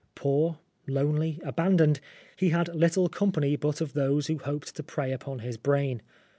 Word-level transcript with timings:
Poor, 0.15 0.57
lonely, 0.87 1.39
abandoned, 1.43 1.99
he 2.35 2.49
had 2.49 2.73
little 2.73 3.07
com 3.07 3.31
pany 3.33 3.55
but 3.59 3.81
of 3.81 3.93
those 3.93 4.25
who 4.25 4.39
hoped 4.39 4.75
to 4.75 4.81
prey 4.81 5.11
upon 5.11 5.37
his 5.37 5.57
brain. 5.57 6.01